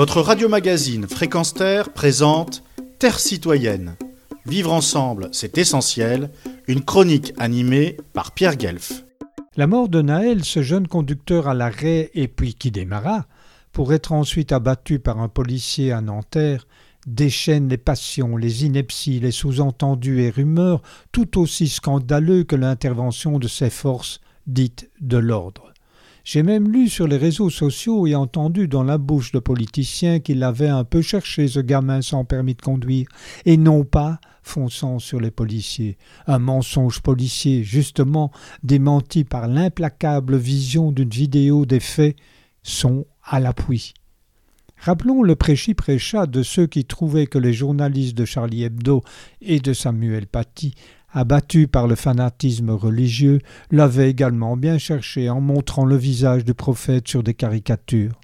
Votre 0.00 0.22
radio-magazine 0.22 1.06
Fréquence 1.06 1.52
Terre 1.52 1.92
présente 1.92 2.62
Terre 2.98 3.20
citoyenne. 3.20 3.96
Vivre 4.46 4.72
ensemble, 4.72 5.28
c'est 5.32 5.58
essentiel. 5.58 6.30
Une 6.68 6.82
chronique 6.82 7.34
animée 7.36 7.98
par 8.14 8.32
Pierre 8.32 8.56
Guelf. 8.56 9.04
La 9.58 9.66
mort 9.66 9.90
de 9.90 10.00
Naël, 10.00 10.42
ce 10.42 10.62
jeune 10.62 10.88
conducteur 10.88 11.48
à 11.48 11.52
l'arrêt 11.52 12.10
et 12.14 12.28
puis 12.28 12.54
qui 12.54 12.70
démarra, 12.70 13.26
pour 13.72 13.92
être 13.92 14.12
ensuite 14.12 14.52
abattu 14.52 15.00
par 15.00 15.20
un 15.20 15.28
policier 15.28 15.92
à 15.92 16.00
Nanterre, 16.00 16.66
déchaîne 17.06 17.68
les 17.68 17.76
passions, 17.76 18.38
les 18.38 18.64
inepties, 18.64 19.20
les 19.20 19.32
sous-entendus 19.32 20.22
et 20.22 20.30
rumeurs 20.30 20.80
tout 21.12 21.38
aussi 21.38 21.68
scandaleux 21.68 22.44
que 22.44 22.56
l'intervention 22.56 23.38
de 23.38 23.48
ces 23.48 23.68
forces 23.68 24.22
dites 24.46 24.90
de 25.02 25.18
l'ordre. 25.18 25.74
J'ai 26.24 26.42
même 26.42 26.70
lu 26.70 26.88
sur 26.88 27.06
les 27.06 27.16
réseaux 27.16 27.50
sociaux 27.50 28.06
et 28.06 28.14
entendu 28.14 28.68
dans 28.68 28.82
la 28.82 28.98
bouche 28.98 29.32
de 29.32 29.38
politiciens 29.38 30.20
qu'il 30.20 30.42
avait 30.42 30.68
un 30.68 30.84
peu 30.84 31.02
cherché 31.02 31.48
ce 31.48 31.60
gamin 31.60 32.02
sans 32.02 32.24
permis 32.24 32.54
de 32.54 32.62
conduire, 32.62 33.06
et 33.44 33.56
non 33.56 33.84
pas 33.84 34.20
fonçant 34.42 34.98
sur 34.98 35.20
les 35.20 35.30
policiers. 35.30 35.96
Un 36.26 36.38
mensonge 36.38 37.00
policier, 37.00 37.62
justement, 37.62 38.30
démenti 38.62 39.24
par 39.24 39.48
l'implacable 39.48 40.36
vision 40.36 40.92
d'une 40.92 41.10
vidéo 41.10 41.66
des 41.66 41.80
faits, 41.80 42.16
sont 42.62 43.06
à 43.24 43.40
l'appui. 43.40 43.94
Rappelons 44.76 45.22
le 45.22 45.36
prêchi-prêcha 45.36 46.26
de 46.26 46.42
ceux 46.42 46.66
qui 46.66 46.86
trouvaient 46.86 47.26
que 47.26 47.38
les 47.38 47.52
journalistes 47.52 48.16
de 48.16 48.24
Charlie 48.24 48.64
Hebdo 48.64 49.02
et 49.42 49.60
de 49.60 49.74
Samuel 49.74 50.26
Paty, 50.26 50.74
abattus 51.12 51.66
par 51.66 51.86
le 51.86 51.94
fanatisme 51.94 52.70
religieux, 52.70 53.40
l'avaient 53.70 54.10
également 54.10 54.56
bien 54.56 54.78
cherché 54.78 55.28
en 55.28 55.40
montrant 55.40 55.84
le 55.84 55.96
visage 55.96 56.44
du 56.44 56.54
prophète 56.54 57.08
sur 57.08 57.22
des 57.22 57.34
caricatures. 57.34 58.20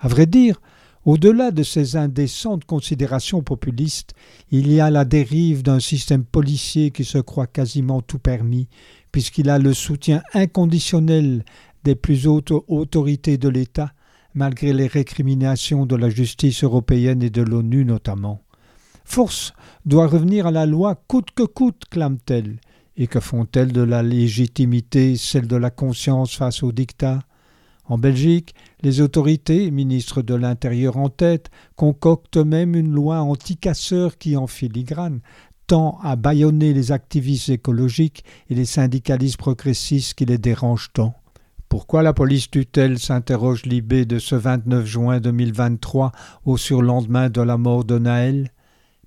À 0.00 0.08
vrai 0.08 0.26
dire, 0.26 0.60
au-delà 1.04 1.50
de 1.50 1.62
ces 1.62 1.96
indécentes 1.96 2.64
considérations 2.64 3.42
populistes, 3.42 4.14
il 4.50 4.72
y 4.72 4.80
a 4.80 4.90
la 4.90 5.04
dérive 5.04 5.62
d'un 5.62 5.80
système 5.80 6.24
policier 6.24 6.90
qui 6.90 7.04
se 7.04 7.18
croit 7.18 7.46
quasiment 7.46 8.00
tout 8.00 8.18
permis, 8.18 8.68
puisqu'il 9.12 9.50
a 9.50 9.58
le 9.58 9.74
soutien 9.74 10.22
inconditionnel 10.32 11.44
des 11.84 11.94
plus 11.94 12.26
hautes 12.26 12.52
autorités 12.68 13.36
de 13.36 13.50
l'État, 13.50 13.92
malgré 14.34 14.72
les 14.72 14.86
récriminations 14.86 15.84
de 15.84 15.94
la 15.94 16.08
justice 16.08 16.64
européenne 16.64 17.22
et 17.22 17.30
de 17.30 17.42
l'ONU 17.42 17.84
notamment. 17.84 18.40
Force 19.04 19.52
doit 19.84 20.06
revenir 20.06 20.46
à 20.46 20.50
la 20.50 20.66
loi 20.66 20.96
coûte 21.06 21.28
que 21.34 21.42
coûte, 21.42 21.84
clame-t-elle. 21.90 22.58
Et 22.96 23.06
que 23.06 23.20
font-elles 23.20 23.72
de 23.72 23.82
la 23.82 24.02
légitimité, 24.02 25.16
celle 25.16 25.46
de 25.46 25.56
la 25.56 25.70
conscience 25.70 26.36
face 26.36 26.62
au 26.62 26.72
dictat 26.72 27.20
En 27.86 27.98
Belgique, 27.98 28.54
les 28.82 29.00
autorités, 29.00 29.70
ministres 29.70 30.22
de 30.22 30.34
l'Intérieur 30.34 30.96
en 30.96 31.08
tête, 31.10 31.50
concoctent 31.76 32.36
même 32.36 32.74
une 32.74 32.92
loi 32.92 33.20
anti-casseurs 33.20 34.16
qui, 34.16 34.36
en 34.36 34.46
filigrane, 34.46 35.20
tend 35.66 35.98
à 36.02 36.16
bâillonner 36.16 36.72
les 36.72 36.92
activistes 36.92 37.48
écologiques 37.48 38.24
et 38.48 38.54
les 38.54 38.64
syndicalistes 38.64 39.38
progressistes 39.38 40.14
qui 40.14 40.24
les 40.24 40.38
dérangent 40.38 40.92
tant. 40.92 41.14
Pourquoi 41.68 42.02
la 42.02 42.12
police 42.12 42.50
tutelle 42.50 42.98
s'interroge 42.98 43.64
Libé 43.64 44.04
de 44.04 44.20
ce 44.20 44.36
29 44.36 44.86
juin 44.86 45.20
2023 45.20 46.12
au 46.44 46.56
surlendemain 46.56 47.30
de 47.30 47.40
la 47.40 47.56
mort 47.56 47.84
de 47.84 47.98
Naël? 47.98 48.53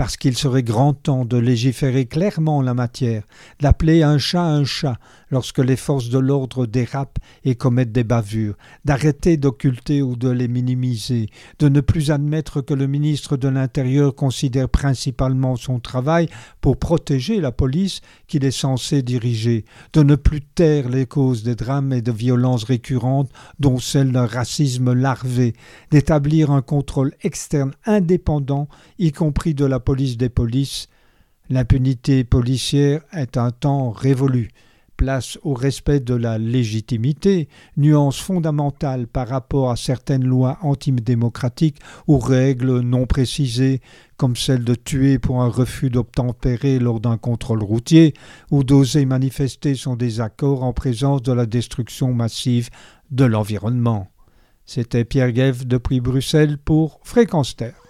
Parce 0.00 0.16
qu'il 0.16 0.34
serait 0.34 0.62
grand 0.62 0.94
temps 0.94 1.26
de 1.26 1.36
légiférer 1.36 2.06
clairement 2.06 2.56
en 2.56 2.62
la 2.62 2.72
matière, 2.72 3.24
d'appeler 3.60 4.02
un 4.02 4.16
chat 4.16 4.44
un 4.44 4.64
chat 4.64 4.96
lorsque 5.30 5.58
les 5.58 5.76
forces 5.76 6.08
de 6.08 6.18
l'ordre 6.18 6.64
dérapent 6.64 7.18
et 7.44 7.54
commettent 7.54 7.92
des 7.92 8.02
bavures, 8.02 8.56
d'arrêter 8.86 9.36
d'occulter 9.36 10.00
ou 10.00 10.16
de 10.16 10.30
les 10.30 10.48
minimiser, 10.48 11.28
de 11.58 11.68
ne 11.68 11.82
plus 11.82 12.10
admettre 12.10 12.62
que 12.62 12.72
le 12.72 12.86
ministre 12.86 13.36
de 13.36 13.48
l'Intérieur 13.48 14.14
considère 14.14 14.70
principalement 14.70 15.56
son 15.56 15.80
travail 15.80 16.30
pour 16.62 16.78
protéger 16.78 17.38
la 17.38 17.52
police 17.52 18.00
qu'il 18.26 18.46
est 18.46 18.50
censé 18.50 19.02
diriger, 19.02 19.66
de 19.92 20.02
ne 20.02 20.16
plus 20.16 20.40
taire 20.40 20.88
les 20.88 21.04
causes 21.04 21.42
des 21.42 21.56
drames 21.56 21.92
et 21.92 22.00
de 22.00 22.10
violences 22.10 22.64
récurrentes, 22.64 23.30
dont 23.58 23.78
celle 23.78 24.12
d'un 24.12 24.26
racisme 24.26 24.94
larvé, 24.94 25.52
d'établir 25.90 26.50
un 26.52 26.62
contrôle 26.62 27.12
externe 27.20 27.72
indépendant, 27.84 28.66
y 28.98 29.12
compris 29.12 29.52
de 29.52 29.66
la 29.66 29.78
police 29.78 29.89
des 29.94 30.28
polices, 30.28 30.88
l'impunité 31.48 32.22
policière 32.24 33.02
est 33.12 33.36
un 33.36 33.50
temps 33.50 33.90
révolu. 33.90 34.50
Place 34.96 35.38
au 35.42 35.54
respect 35.54 36.00
de 36.00 36.14
la 36.14 36.38
légitimité, 36.38 37.48
nuance 37.76 38.20
fondamentale 38.20 39.06
par 39.06 39.28
rapport 39.28 39.70
à 39.70 39.76
certaines 39.76 40.24
lois 40.24 40.58
antidémocratiques 40.60 41.78
ou 42.06 42.18
règles 42.18 42.80
non 42.80 43.06
précisées, 43.06 43.80
comme 44.16 44.36
celle 44.36 44.62
de 44.62 44.74
tuer 44.74 45.18
pour 45.18 45.42
un 45.42 45.48
refus 45.48 45.88
d'obtempérer 45.88 46.78
lors 46.78 47.00
d'un 47.00 47.16
contrôle 47.16 47.62
routier, 47.62 48.14
ou 48.50 48.62
d'oser 48.62 49.06
manifester 49.06 49.74
son 49.74 49.96
désaccord 49.96 50.62
en 50.62 50.74
présence 50.74 51.22
de 51.22 51.32
la 51.32 51.46
destruction 51.46 52.12
massive 52.12 52.68
de 53.10 53.24
l'environnement. 53.24 54.08
C'était 54.66 55.04
Pierre 55.04 55.32
Guev 55.32 55.66
depuis 55.66 56.00
Bruxelles 56.00 56.58
pour 56.58 57.00
Fréquence 57.02 57.56
Terre. 57.56 57.89